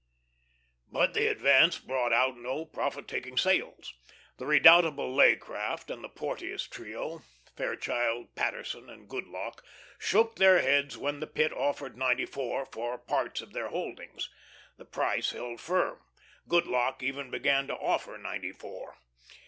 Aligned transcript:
But 0.87 1.13
the 1.13 1.27
advance 1.27 1.77
brought 1.77 2.11
out 2.11 2.35
no 2.35 2.65
profit 2.65 3.07
taking 3.07 3.37
sales. 3.37 3.93
The 4.39 4.47
redoubtable 4.47 5.15
Leaycraft 5.15 5.91
and 5.91 6.03
the 6.03 6.09
Porteous 6.09 6.63
trio, 6.63 7.21
Fairchild, 7.55 8.33
Paterson, 8.35 8.89
and 8.89 9.07
Goodlock, 9.07 9.63
shook 9.99 10.37
their 10.37 10.63
heads 10.63 10.97
when 10.97 11.19
the 11.19 11.27
Pit 11.27 11.53
offered 11.53 11.99
ninety 11.99 12.25
four 12.25 12.65
for 12.65 12.97
parts 12.97 13.41
of 13.41 13.53
their 13.53 13.67
holdings. 13.69 14.27
The 14.77 14.85
price 14.85 15.33
held 15.33 15.61
firm. 15.61 15.99
Goodlock 16.47 17.03
even 17.03 17.29
began 17.29 17.67
to 17.67 17.75
offer 17.77 18.17
ninety 18.17 18.53
four. 18.53 18.97